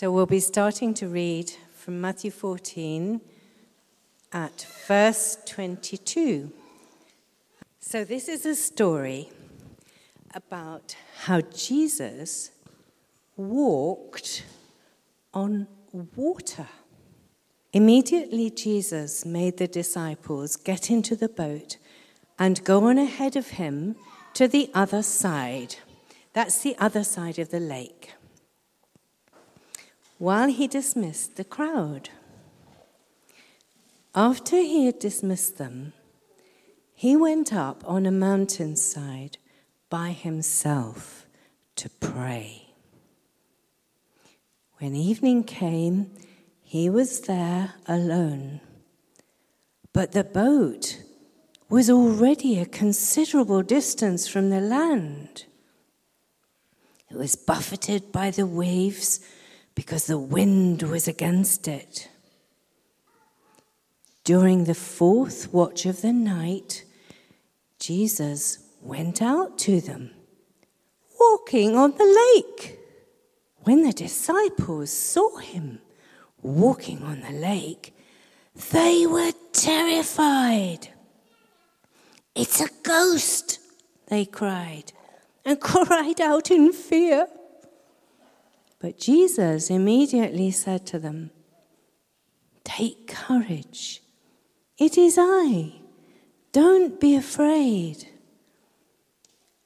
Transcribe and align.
So 0.00 0.12
we'll 0.12 0.26
be 0.26 0.38
starting 0.38 0.94
to 0.94 1.08
read 1.08 1.50
from 1.74 2.00
Matthew 2.00 2.30
14 2.30 3.20
at 4.32 4.64
verse 4.86 5.36
22. 5.44 6.52
So 7.80 8.04
this 8.04 8.28
is 8.28 8.46
a 8.46 8.54
story 8.54 9.28
about 10.32 10.94
how 11.24 11.40
Jesus 11.40 12.52
walked 13.36 14.44
on 15.34 15.66
water. 16.14 16.68
Immediately, 17.72 18.50
Jesus 18.50 19.26
made 19.26 19.56
the 19.56 19.66
disciples 19.66 20.54
get 20.54 20.92
into 20.92 21.16
the 21.16 21.28
boat 21.28 21.76
and 22.38 22.62
go 22.62 22.84
on 22.84 22.98
ahead 22.98 23.34
of 23.34 23.48
him 23.48 23.96
to 24.34 24.46
the 24.46 24.70
other 24.74 25.02
side. 25.02 25.74
That's 26.34 26.62
the 26.62 26.76
other 26.78 27.02
side 27.02 27.40
of 27.40 27.48
the 27.50 27.58
lake 27.58 28.12
while 30.18 30.48
he 30.48 30.66
dismissed 30.66 31.36
the 31.36 31.44
crowd. 31.44 32.10
After 34.14 34.56
he 34.56 34.86
had 34.86 34.98
dismissed 34.98 35.58
them, 35.58 35.92
he 36.92 37.14
went 37.14 37.52
up 37.52 37.84
on 37.86 38.04
a 38.04 38.10
mountainside 38.10 39.38
by 39.88 40.10
himself 40.10 41.26
to 41.76 41.88
pray. 41.88 42.74
When 44.78 44.94
evening 44.94 45.44
came, 45.44 46.10
he 46.60 46.90
was 46.90 47.20
there 47.20 47.74
alone. 47.86 48.60
But 49.92 50.12
the 50.12 50.24
boat 50.24 51.02
was 51.68 51.88
already 51.88 52.58
a 52.58 52.66
considerable 52.66 53.62
distance 53.62 54.26
from 54.26 54.50
the 54.50 54.60
land. 54.60 55.44
It 57.10 57.16
was 57.16 57.36
buffeted 57.36 58.12
by 58.12 58.30
the 58.30 58.46
waves 58.46 59.20
because 59.78 60.08
the 60.08 60.18
wind 60.18 60.82
was 60.82 61.06
against 61.06 61.68
it. 61.68 62.08
During 64.24 64.64
the 64.64 64.74
fourth 64.74 65.52
watch 65.52 65.86
of 65.86 66.02
the 66.02 66.12
night, 66.12 66.84
Jesus 67.78 68.58
went 68.82 69.22
out 69.22 69.56
to 69.58 69.80
them, 69.80 70.10
walking 71.20 71.76
on 71.76 71.92
the 71.92 72.32
lake. 72.34 72.76
When 73.58 73.84
the 73.84 73.92
disciples 73.92 74.90
saw 74.90 75.36
him 75.36 75.78
walking 76.42 77.04
on 77.04 77.20
the 77.20 77.38
lake, 77.38 77.94
they 78.72 79.06
were 79.06 79.30
terrified. 79.52 80.88
It's 82.34 82.60
a 82.60 82.68
ghost, 82.82 83.60
they 84.08 84.24
cried, 84.24 84.92
and 85.44 85.60
cried 85.70 86.20
out 86.20 86.50
in 86.50 86.72
fear. 86.72 87.28
But 88.80 88.98
Jesus 88.98 89.70
immediately 89.70 90.50
said 90.50 90.86
to 90.86 90.98
them, 90.98 91.30
Take 92.64 93.08
courage. 93.08 94.02
It 94.78 94.96
is 94.96 95.16
I. 95.18 95.72
Don't 96.52 97.00
be 97.00 97.16
afraid. 97.16 98.08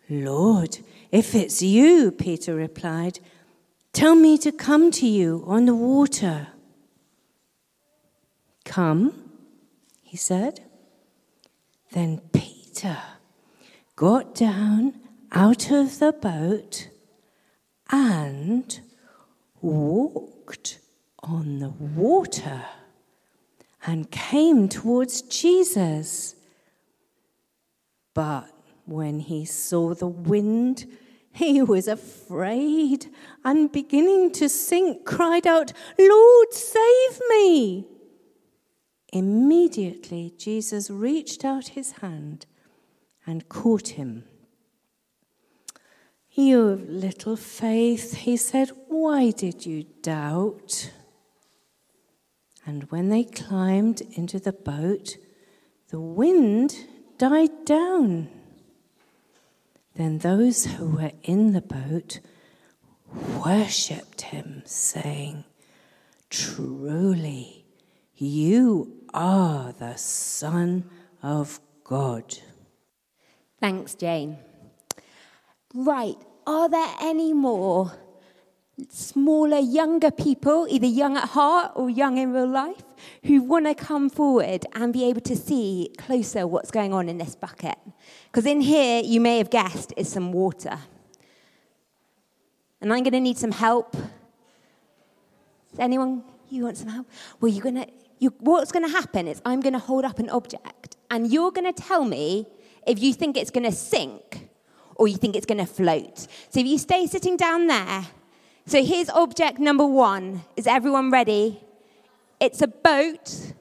Lord, 0.08 0.78
if 1.10 1.34
it's 1.34 1.62
you, 1.62 2.10
Peter 2.10 2.54
replied, 2.54 3.18
tell 3.92 4.14
me 4.14 4.38
to 4.38 4.52
come 4.52 4.90
to 4.92 5.06
you 5.06 5.44
on 5.46 5.66
the 5.66 5.74
water. 5.74 6.48
Come, 8.64 9.30
he 10.02 10.16
said. 10.16 10.60
Then 11.92 12.20
Peter 12.32 12.98
got 13.96 14.34
down 14.34 14.94
out 15.32 15.70
of 15.70 15.98
the 15.98 16.12
boat 16.12 16.88
and 17.90 18.80
walked 19.62 20.78
on 21.22 21.60
the 21.60 21.70
water 21.70 22.62
and 23.86 24.10
came 24.10 24.68
towards 24.68 25.22
Jesus. 25.22 26.34
But 28.14 28.50
when 28.84 29.20
he 29.20 29.44
saw 29.44 29.94
the 29.94 30.08
wind, 30.08 30.86
he 31.32 31.62
was 31.62 31.88
afraid 31.88 33.06
and 33.44 33.72
beginning 33.72 34.32
to 34.32 34.48
sink, 34.48 35.04
cried 35.04 35.46
out, 35.46 35.72
Lord, 35.98 36.52
save 36.52 37.20
me! 37.30 37.86
Immediately, 39.12 40.34
Jesus 40.38 40.90
reached 40.90 41.44
out 41.44 41.68
his 41.68 41.92
hand 41.92 42.46
and 43.26 43.48
caught 43.48 43.88
him. 43.88 44.24
You 46.34 46.82
little 46.88 47.36
faith, 47.36 48.14
he 48.14 48.38
said, 48.38 48.70
why 48.88 49.32
did 49.32 49.66
you 49.66 49.84
doubt? 50.00 50.90
And 52.64 52.84
when 52.84 53.10
they 53.10 53.24
climbed 53.24 54.00
into 54.12 54.38
the 54.38 54.52
boat, 54.52 55.16
the 55.90 56.00
wind 56.00 56.74
died 57.18 57.64
down. 57.66 58.28
Then 59.94 60.18
those 60.18 60.64
who 60.64 60.86
were 60.96 61.12
in 61.22 61.52
the 61.52 61.60
boat 61.60 62.20
worshipped 63.44 64.22
him, 64.22 64.62
saying, 64.64 65.44
Truly, 66.30 67.66
you 68.14 69.02
are 69.12 69.72
the 69.72 69.96
Son 69.96 70.88
of 71.22 71.60
God. 71.84 72.38
Thanks, 73.60 73.94
Jane. 73.94 74.38
Right, 75.74 76.16
are 76.46 76.68
there 76.68 76.94
any 77.00 77.32
more 77.32 77.92
smaller, 78.90 79.58
younger 79.58 80.10
people, 80.10 80.66
either 80.68 80.86
young 80.86 81.16
at 81.16 81.30
heart 81.30 81.72
or 81.76 81.88
young 81.88 82.18
in 82.18 82.32
real 82.32 82.48
life, 82.48 82.82
who 83.24 83.42
want 83.42 83.66
to 83.66 83.74
come 83.74 84.10
forward 84.10 84.66
and 84.74 84.92
be 84.92 85.04
able 85.04 85.20
to 85.22 85.36
see 85.36 85.90
closer 85.98 86.46
what's 86.46 86.70
going 86.70 86.92
on 86.92 87.08
in 87.08 87.18
this 87.18 87.34
bucket? 87.34 87.78
Because 88.26 88.44
in 88.44 88.60
here, 88.60 89.02
you 89.02 89.20
may 89.20 89.38
have 89.38 89.50
guessed, 89.50 89.94
is 89.96 90.10
some 90.10 90.32
water. 90.32 90.78
And 92.80 92.92
I'm 92.92 93.02
going 93.02 93.12
to 93.12 93.20
need 93.20 93.38
some 93.38 93.52
help. 93.52 93.96
Anyone, 95.78 96.24
you 96.50 96.64
want 96.64 96.76
some 96.76 96.88
help? 96.88 97.06
Well, 97.40 97.50
you're 97.50 97.62
going 97.62 97.76
to, 97.76 97.86
you, 98.18 98.34
what's 98.40 98.72
going 98.72 98.84
to 98.84 98.92
happen 98.92 99.26
is 99.26 99.40
I'm 99.46 99.60
going 99.60 99.72
to 99.72 99.78
hold 99.78 100.04
up 100.04 100.18
an 100.18 100.28
object, 100.28 100.96
and 101.10 101.32
you're 101.32 101.50
going 101.50 101.72
to 101.72 101.82
tell 101.82 102.04
me 102.04 102.46
if 102.86 103.02
you 103.02 103.14
think 103.14 103.36
it's 103.36 103.50
going 103.50 103.64
to 103.64 103.72
sink 103.72 104.48
or 104.96 105.08
you 105.08 105.16
think 105.16 105.36
it's 105.36 105.46
going 105.46 105.58
to 105.58 105.66
float. 105.66 106.18
So 106.50 106.60
if 106.60 106.66
you 106.66 106.78
stay 106.78 107.06
sitting 107.06 107.36
down 107.36 107.66
there, 107.66 108.06
so 108.66 108.84
here's 108.84 109.08
object 109.10 109.58
number 109.58 109.86
one. 109.86 110.42
Is 110.56 110.66
everyone 110.66 111.10
ready? 111.10 111.60
It's 112.40 112.62
a 112.62 112.68
boat. 112.68 113.52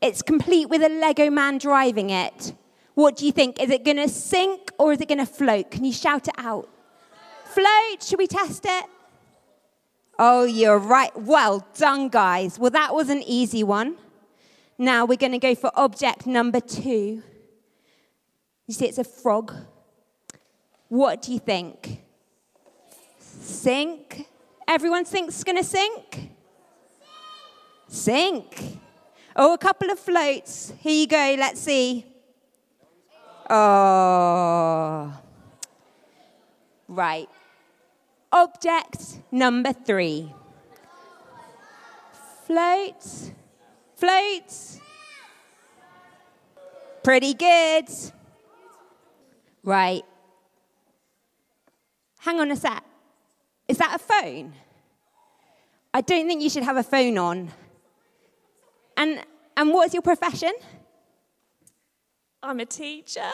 It's 0.00 0.22
complete 0.22 0.68
with 0.68 0.82
a 0.82 0.88
Lego 0.88 1.30
man 1.30 1.58
driving 1.58 2.10
it. 2.10 2.54
What 2.94 3.16
do 3.16 3.26
you 3.26 3.32
think? 3.32 3.60
Is 3.60 3.70
it 3.70 3.84
going 3.84 3.96
to 3.96 4.08
sink 4.08 4.70
or 4.78 4.92
is 4.92 5.00
it 5.00 5.08
going 5.08 5.18
to 5.18 5.26
float? 5.26 5.70
Can 5.70 5.84
you 5.84 5.92
shout 5.92 6.28
it 6.28 6.34
out? 6.38 6.68
Float. 7.44 8.02
Should 8.02 8.18
we 8.18 8.26
test 8.26 8.64
it? 8.64 8.84
Oh, 10.18 10.44
you're 10.44 10.78
right. 10.78 11.10
Well 11.20 11.66
done, 11.76 12.08
guys. 12.08 12.58
Well, 12.58 12.70
that 12.70 12.94
was 12.94 13.10
an 13.10 13.22
easy 13.22 13.64
one. 13.64 13.96
Now 14.78 15.04
we're 15.04 15.16
going 15.16 15.32
to 15.32 15.38
go 15.38 15.54
for 15.54 15.70
object 15.74 16.26
number 16.26 16.60
two. 16.60 17.22
You 18.66 18.74
see, 18.74 18.86
it's 18.86 18.98
a 18.98 19.04
frog. 19.04 19.52
What 20.94 21.22
do 21.22 21.32
you 21.32 21.40
think? 21.40 22.04
Sink? 23.18 24.28
Everyone 24.68 25.04
thinks 25.04 25.34
it's 25.34 25.42
going 25.42 25.58
to 25.58 25.64
sink? 25.64 26.30
Sink. 27.88 28.78
Oh, 29.34 29.54
a 29.54 29.58
couple 29.58 29.90
of 29.90 29.98
floats. 29.98 30.72
Here 30.78 30.92
you 30.92 31.08
go. 31.08 31.34
Let's 31.36 31.60
see. 31.60 32.06
Oh. 33.50 35.12
Right. 36.86 37.28
Object 38.30 39.18
number 39.32 39.72
three. 39.72 40.32
Floats. 42.46 43.32
Floats. 43.96 44.78
Pretty 47.02 47.34
good. 47.34 47.88
Right. 49.64 50.04
Hang 52.24 52.40
on 52.40 52.50
a 52.50 52.56
sec. 52.56 52.82
Is 53.68 53.76
that 53.76 53.94
a 53.94 53.98
phone? 53.98 54.54
I 55.92 56.00
don't 56.00 56.26
think 56.26 56.42
you 56.42 56.48
should 56.48 56.62
have 56.62 56.78
a 56.78 56.82
phone 56.82 57.18
on. 57.18 57.50
And, 58.96 59.20
and 59.58 59.70
what's 59.70 59.92
your 59.92 60.00
profession? 60.00 60.52
I'm 62.42 62.60
a 62.60 62.64
teacher. 62.64 63.30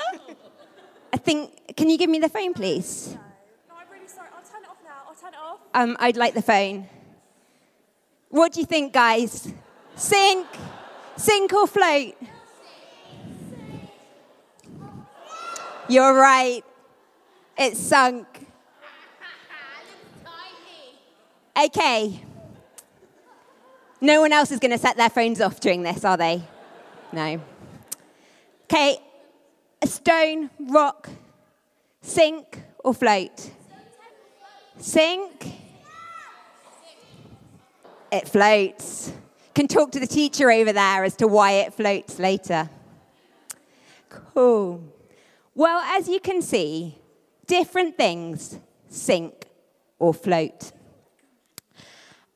I 1.13 1.17
think, 1.17 1.77
can 1.77 1.89
you 1.89 1.97
give 1.97 2.11
me 2.11 2.19
the 2.19 2.29
phone, 2.29 2.53
please? 2.53 3.17
No, 3.69 3.77
I'm 3.77 3.87
really 3.93 4.09
sorry. 4.09 4.29
I'll 4.35 4.43
turn 4.43 4.65
it 4.65 4.69
off 4.69 4.79
now. 4.83 5.03
I'll 5.09 5.15
turn 5.15 5.35
it 5.35 5.41
off. 5.41 5.61
Um, 5.73 5.97
I'd 6.01 6.17
like 6.17 6.35
the 6.35 6.43
phone. 6.43 6.89
What 8.29 8.53
do 8.53 8.61
you 8.61 8.67
think, 8.67 8.93
guys? 8.93 9.53
Sink, 9.95 10.49
sink 11.17 11.53
or 11.53 11.69
float? 11.69 12.17
You're 15.89 16.15
right. 16.15 16.65
It's 17.57 17.79
sunk. 17.79 18.27
Okay. 21.65 22.23
No 24.01 24.23
one 24.23 24.33
else 24.33 24.51
is 24.51 24.61
going 24.61 24.71
to 24.71 24.79
set 24.79 24.97
their 24.97 25.11
phones 25.11 25.41
off 25.43 25.61
during 25.61 25.83
this, 25.83 26.05
are 26.05 26.17
they? 26.17 26.43
No. 27.13 27.41
Okay. 28.65 28.99
A 29.83 29.87
stone, 29.87 30.49
rock, 30.59 31.11
sink, 32.01 32.63
or 32.79 32.95
float? 32.95 33.51
Sink. 34.79 35.53
It 38.11 38.27
floats. 38.27 39.13
Can 39.55 39.69
talk 39.69 39.93
to 39.93 40.01
the 40.01 40.07
teacher 40.07 40.51
over 40.51 40.73
there 40.73 41.05
as 41.05 41.17
to 41.17 41.29
why 41.29 41.53
it 41.53 41.75
floats 41.75 42.19
later. 42.19 42.71
Cool. 44.09 44.83
Well, 45.55 45.81
as 45.81 46.09
you 46.09 46.21
can 46.21 46.41
see, 46.41 46.97
different 47.47 47.99
things 47.99 48.59
sink 48.89 49.45
or 49.99 50.15
float. 50.15 50.73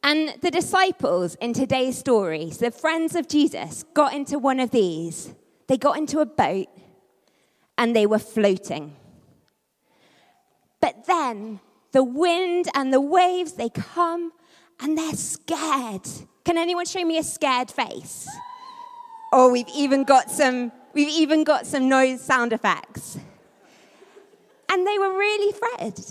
And 0.05 0.35
the 0.43 0.51
disciples 0.51 1.35
in 1.37 1.55
today's 1.55 1.97
story, 1.97 2.51
the 2.51 2.71
friends 2.71 3.17
of 3.17 3.27
Jesus, 3.27 3.85
got 3.95 4.13
into 4.13 4.39
one 4.39 4.61
of 4.61 4.71
these. 4.71 5.33
They 5.67 5.79
got 5.79 5.97
into 5.97 6.21
a 6.21 6.27
boat 6.27 6.69
and 7.79 7.97
they 7.97 8.05
were 8.05 8.19
floating. 8.19 8.95
But 10.83 11.07
then 11.07 11.61
the 11.93 12.05
wind 12.05 12.69
and 12.75 12.93
the 12.93 13.01
waves, 13.01 13.55
they 13.55 13.71
come 13.71 14.33
and 14.79 14.99
they're 14.99 15.15
scared. 15.15 16.07
Can 16.45 16.59
anyone 16.59 16.85
show 16.85 17.03
me 17.03 17.17
a 17.17 17.23
scared 17.23 17.71
face? 17.71 18.29
Oh, 19.33 19.51
we've 19.51 19.69
even 19.75 20.05
got 20.05 20.31
some, 20.31 20.71
we've 20.93 21.09
even 21.09 21.45
got 21.45 21.67
some 21.67 21.89
noise 21.89 22.21
sound 22.21 22.53
effects. 22.53 23.19
And 24.71 24.87
they 24.87 24.99
were 24.99 25.17
really 25.17 25.53
fretted. 25.55 26.05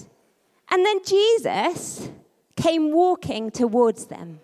And 0.72 0.84
then 0.84 1.00
Jesus 1.06 2.10
came 2.56 2.92
walking 2.92 3.52
towards 3.52 4.08
them. 4.08 4.40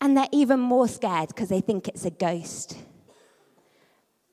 And 0.00 0.16
they're 0.16 0.28
even 0.32 0.60
more 0.60 0.88
scared 0.88 1.28
because 1.28 1.48
they 1.48 1.60
think 1.60 1.88
it's 1.88 2.04
a 2.04 2.10
ghost. 2.10 2.76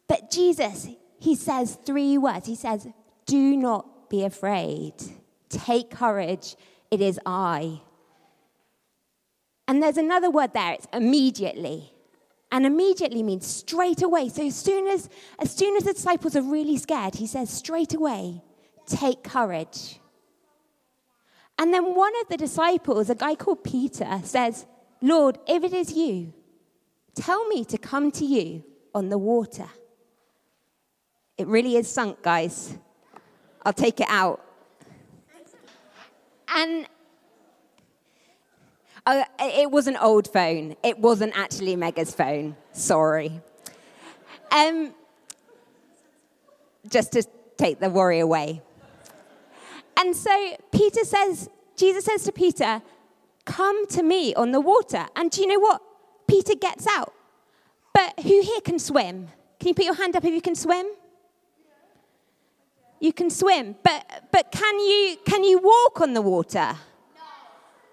But 0.08 0.30
Jesus, 0.30 0.88
he 1.20 1.36
says 1.36 1.78
three 1.86 2.18
words. 2.18 2.48
He 2.48 2.56
says, 2.56 2.88
Do 3.26 3.56
not 3.56 4.10
be 4.10 4.26
afraid. 4.26 4.94
Take 5.50 5.90
courage. 5.90 6.56
It 6.92 7.02
is 7.02 7.20
I. 7.26 7.82
And 9.68 9.82
there's 9.82 9.98
another 9.98 10.30
word 10.30 10.54
there, 10.54 10.74
it's 10.74 10.88
immediately. 10.94 11.92
And 12.52 12.66
immediately 12.66 13.24
means 13.24 13.48
straight 13.48 14.04
away. 14.04 14.30
So 14.30 14.46
as 14.46 14.56
soon 14.56 14.88
as, 14.88 15.10
as 15.40 15.56
soon 15.56 15.76
as 15.76 15.86
the 15.86 15.94
disciples 15.94 16.36
are 16.36 16.44
really 16.44 16.78
scared, 16.78 17.16
he 17.16 17.26
says 17.26 17.50
straight 17.50 17.96
away, 17.96 18.44
take 18.86 19.24
courage. 19.24 20.00
And 21.58 21.74
then 21.74 21.96
one 21.96 22.14
of 22.22 22.30
the 22.30 22.38
disciples, 22.38 23.10
a 23.10 23.16
guy 23.16 23.36
called 23.36 23.64
Peter, 23.64 24.20
says, 24.24 24.66
Lord, 25.02 25.38
if 25.48 25.64
it 25.64 25.74
is 25.74 25.94
you, 25.94 26.34
tell 27.16 27.48
me 27.48 27.64
to 27.66 27.78
come 27.78 28.12
to 28.12 28.26
you 28.26 28.64
on 28.94 29.10
the 29.10 29.18
water. 29.18 29.68
It 31.38 31.48
really 31.48 31.76
is 31.76 31.90
sunk, 31.90 32.22
guys. 32.22 32.78
I'll 33.66 33.74
take 33.74 34.00
it 34.00 34.08
out. 34.10 34.44
And 36.56 36.88
uh, 39.06 39.24
it 39.40 39.72
was 39.72 39.88
an 39.88 39.98
old 39.98 40.28
phone. 40.32 40.76
It 40.84 41.00
wasn't 41.00 41.38
actually 41.38 41.76
Mega's 41.76 42.14
phone. 42.14 42.56
Sorry. 42.72 43.42
Um, 44.52 44.94
just 46.88 47.12
to 47.14 47.24
take 47.58 47.80
the 47.80 47.90
worry 47.90 48.20
away. 48.20 48.62
And 50.00 50.16
so 50.16 50.58
Peter 50.72 51.04
says, 51.04 51.50
Jesus 51.76 52.06
says 52.06 52.24
to 52.24 52.32
Peter, 52.32 52.82
Come 53.46 53.88
to 53.88 54.04
me 54.04 54.34
on 54.36 54.52
the 54.52 54.62
water. 54.62 55.06
And 55.16 55.30
do 55.30 55.42
you 55.42 55.48
know 55.48 55.60
what? 55.60 55.82
Peter 56.28 56.56
gets 56.56 56.88
out. 56.88 57.14
But 57.94 58.20
who 58.22 58.42
here 58.42 58.62
can 58.62 58.80
swim? 58.80 59.28
Can 59.60 59.68
you 59.70 59.74
put 59.74 59.86
your 59.86 59.94
hand 59.94 60.16
up 60.16 60.24
if 60.26 60.34
you 60.34 60.42
can 60.42 60.56
swim? 60.56 60.88
You 63.00 63.12
can 63.12 63.30
swim, 63.30 63.76
but, 63.84 64.30
but 64.32 64.50
can, 64.50 64.80
you, 64.80 65.18
can 65.26 65.44
you 65.44 65.60
walk 65.60 66.00
on 66.00 66.14
the 66.14 66.22
water? 66.22 66.74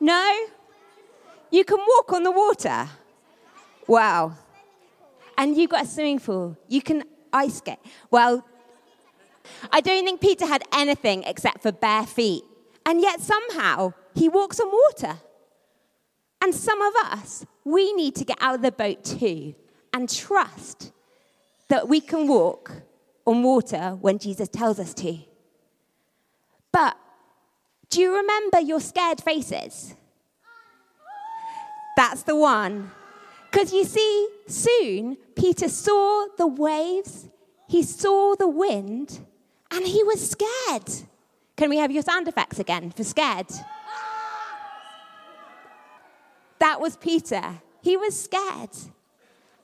No. 0.00 0.12
no? 0.12 0.46
You 1.50 1.64
can 1.64 1.78
walk 1.78 2.12
on 2.12 2.22
the 2.22 2.30
water. 2.30 2.88
Wow. 3.88 4.36
And 5.36 5.56
you've 5.56 5.70
got 5.70 5.84
a 5.84 5.88
swimming 5.88 6.20
pool. 6.20 6.56
You 6.68 6.80
can 6.80 7.02
ice 7.32 7.56
skate. 7.56 7.78
Well, 8.08 8.46
I 9.72 9.80
don't 9.80 10.04
think 10.04 10.20
Peter 10.20 10.46
had 10.46 10.62
anything 10.72 11.22
except 11.24 11.62
for 11.62 11.72
bare 11.72 12.06
feet. 12.06 12.42
And 12.86 13.00
yet 13.00 13.20
somehow 13.20 13.92
he 14.14 14.28
walks 14.28 14.58
on 14.60 14.70
water. 14.70 15.20
And 16.42 16.54
some 16.54 16.80
of 16.80 16.94
us, 17.12 17.44
we 17.64 17.92
need 17.92 18.14
to 18.16 18.24
get 18.24 18.38
out 18.40 18.56
of 18.56 18.62
the 18.62 18.72
boat 18.72 19.04
too 19.04 19.54
and 19.92 20.08
trust 20.08 20.92
that 21.68 21.88
we 21.88 22.00
can 22.00 22.26
walk 22.26 22.72
on 23.26 23.42
water 23.42 23.96
when 24.00 24.18
Jesus 24.18 24.48
tells 24.48 24.78
us 24.80 24.94
to. 24.94 25.18
But 26.72 26.96
do 27.90 28.00
you 28.00 28.16
remember 28.16 28.60
your 28.60 28.80
scared 28.80 29.20
faces? 29.20 29.94
That's 31.96 32.22
the 32.22 32.36
one. 32.36 32.90
Because 33.50 33.72
you 33.72 33.84
see, 33.84 34.28
soon 34.46 35.16
Peter 35.36 35.68
saw 35.68 36.26
the 36.38 36.46
waves, 36.46 37.28
he 37.68 37.82
saw 37.82 38.34
the 38.36 38.48
wind, 38.48 39.20
and 39.70 39.86
he 39.86 40.02
was 40.02 40.30
scared. 40.30 41.06
Can 41.56 41.70
we 41.70 41.78
have 41.78 41.90
your 41.90 42.02
sound 42.02 42.28
effects 42.28 42.58
again 42.58 42.90
for 42.90 43.04
scared? 43.04 43.46
That 46.58 46.80
was 46.80 46.96
Peter. 46.96 47.60
He 47.82 47.96
was 47.96 48.20
scared. 48.20 48.70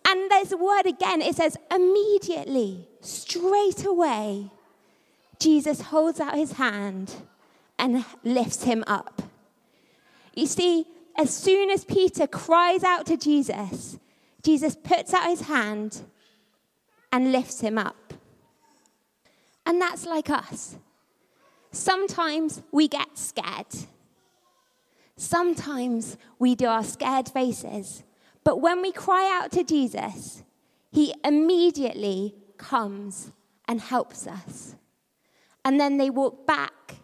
And 0.09 0.31
there's 0.31 0.53
a 0.53 0.57
word 0.57 0.87
again, 0.87 1.21
it 1.21 1.35
says, 1.35 1.57
immediately, 1.71 2.89
straight 3.01 3.85
away, 3.85 4.51
Jesus 5.39 5.81
holds 5.81 6.21
out 6.21 6.35
his 6.35 6.53
hand 6.53 7.13
and 7.79 8.05
lifts 8.23 8.63
him 8.63 8.85
up. 8.87 9.23
You 10.35 10.47
see, 10.47 10.87
as 11.17 11.35
soon 11.35 11.71
as 11.71 11.85
Peter 11.85 12.27
cries 12.27 12.85
out 12.85 13.07
to 13.07 13.17
Jesus, 13.17 13.99
Jesus 14.43 14.77
puts 14.77 15.13
out 15.13 15.29
his 15.29 15.43
hand 15.43 16.03
and 17.11 17.33
lifts 17.33 17.61
him 17.61 17.77
up. 17.77 18.06
And 19.67 19.83
that's 19.83 20.07
like 20.07 20.31
us. 20.31 20.77
Sometimes 21.73 22.63
we 22.73 22.89
get 22.89 23.19
scared. 23.19 23.67
Sometimes 25.17 26.17
we 26.39 26.55
do 26.55 26.67
our 26.67 26.85
scared 26.85 27.29
faces. 27.29 28.05
But 28.45 28.61
when 28.61 28.81
we 28.81 28.93
cry 28.93 29.29
out 29.43 29.51
to 29.53 29.65
Jesus, 29.65 30.45
he 30.93 31.13
immediately 31.25 32.35
comes 32.57 33.33
and 33.67 33.81
helps 33.81 34.27
us. 34.27 34.77
And 35.65 35.81
then 35.81 35.97
they 35.97 36.11
walk 36.11 36.47
back 36.47 36.95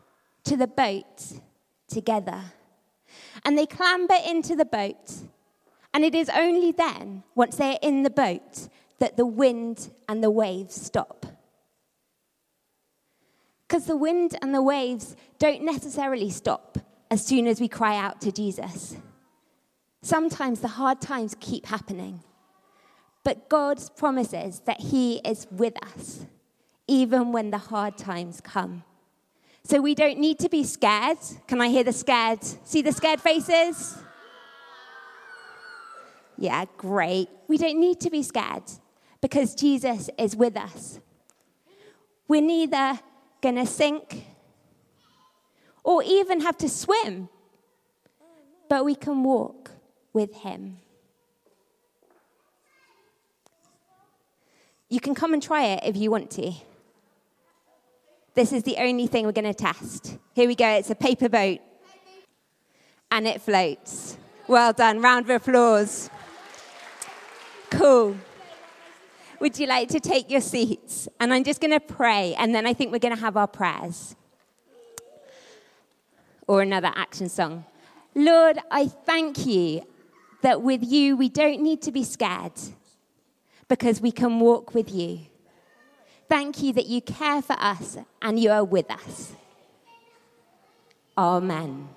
to 0.44 0.56
the 0.56 0.68
boat 0.68 1.40
together. 1.88 2.40
And 3.44 3.58
they 3.58 3.66
clamber 3.66 4.16
into 4.26 4.54
the 4.54 4.64
boat. 4.64 5.12
And 5.92 6.04
it 6.04 6.14
is 6.14 6.30
only 6.30 6.72
then, 6.72 7.24
once 7.34 7.56
they're 7.56 7.78
in 7.82 8.02
the 8.02 8.10
boat, 8.10 8.68
that 8.98 9.16
the 9.16 9.26
wind 9.26 9.90
and 10.08 10.22
the 10.22 10.30
waves 10.30 10.80
stop. 10.80 11.21
Because 13.72 13.86
the 13.86 13.96
wind 13.96 14.36
and 14.42 14.54
the 14.54 14.60
waves 14.60 15.16
don't 15.38 15.62
necessarily 15.62 16.28
stop 16.28 16.76
as 17.10 17.24
soon 17.24 17.46
as 17.46 17.58
we 17.58 17.68
cry 17.68 17.96
out 17.96 18.20
to 18.20 18.30
Jesus. 18.30 18.98
Sometimes 20.02 20.60
the 20.60 20.68
hard 20.68 21.00
times 21.00 21.34
keep 21.40 21.64
happening. 21.64 22.20
But 23.24 23.48
God 23.48 23.80
promises 23.96 24.60
that 24.66 24.78
He 24.78 25.22
is 25.24 25.46
with 25.50 25.82
us, 25.82 26.26
even 26.86 27.32
when 27.32 27.50
the 27.50 27.56
hard 27.56 27.96
times 27.96 28.42
come. 28.42 28.84
So 29.64 29.80
we 29.80 29.94
don't 29.94 30.18
need 30.18 30.38
to 30.40 30.50
be 30.50 30.64
scared. 30.64 31.16
Can 31.46 31.62
I 31.62 31.68
hear 31.68 31.82
the 31.82 31.94
scared? 31.94 32.44
See 32.64 32.82
the 32.82 32.92
scared 32.92 33.22
faces? 33.22 33.96
Yeah, 36.36 36.66
great. 36.76 37.30
We 37.48 37.56
don't 37.56 37.80
need 37.80 38.00
to 38.00 38.10
be 38.10 38.22
scared 38.22 38.64
because 39.22 39.54
Jesus 39.54 40.10
is 40.18 40.36
with 40.36 40.58
us. 40.58 41.00
We're 42.28 42.42
neither 42.42 43.00
to 43.42 43.66
sink 43.66 44.24
or 45.84 46.02
even 46.02 46.40
have 46.40 46.56
to 46.58 46.68
swim, 46.68 47.28
but 48.68 48.84
we 48.84 48.94
can 48.94 49.22
walk 49.22 49.70
with 50.12 50.34
Him. 50.36 50.78
You 54.88 55.00
can 55.00 55.14
come 55.14 55.32
and 55.32 55.42
try 55.42 55.64
it 55.64 55.84
if 55.84 55.96
you 55.96 56.10
want 56.10 56.30
to. 56.32 56.52
This 58.34 58.52
is 58.52 58.62
the 58.62 58.76
only 58.78 59.06
thing 59.06 59.26
we're 59.26 59.32
going 59.32 59.44
to 59.44 59.54
test. 59.54 60.16
Here 60.34 60.46
we 60.46 60.54
go. 60.54 60.68
It's 60.68 60.90
a 60.90 60.94
paper 60.94 61.28
boat. 61.28 61.60
And 63.10 63.26
it 63.26 63.42
floats. 63.42 64.16
Well 64.48 64.72
done. 64.72 65.00
Round 65.00 65.28
of 65.28 65.30
applause. 65.30 66.08
Cool 67.70 68.16
would 69.42 69.58
you 69.58 69.66
like 69.66 69.88
to 69.88 69.98
take 69.98 70.30
your 70.30 70.40
seats? 70.40 71.08
And 71.18 71.34
I'm 71.34 71.42
just 71.42 71.60
going 71.60 71.72
to 71.72 71.80
pray, 71.80 72.32
and 72.38 72.54
then 72.54 72.64
I 72.64 72.74
think 72.74 72.92
we're 72.92 73.00
going 73.00 73.14
to 73.14 73.20
have 73.20 73.36
our 73.36 73.48
prayers 73.48 74.14
or 76.46 76.62
another 76.62 76.92
action 76.94 77.28
song. 77.28 77.64
Lord, 78.14 78.58
I 78.70 78.86
thank 78.86 79.44
you 79.44 79.82
that 80.42 80.62
with 80.62 80.84
you 80.84 81.16
we 81.16 81.28
don't 81.28 81.60
need 81.60 81.82
to 81.82 81.90
be 81.90 82.04
scared 82.04 82.52
because 83.66 84.00
we 84.00 84.12
can 84.12 84.38
walk 84.38 84.74
with 84.74 84.92
you. 84.92 85.20
Thank 86.28 86.62
you 86.62 86.72
that 86.74 86.86
you 86.86 87.00
care 87.00 87.42
for 87.42 87.56
us 87.58 87.98
and 88.22 88.38
you 88.38 88.50
are 88.50 88.64
with 88.64 88.88
us. 88.90 89.32
Amen. 91.18 91.88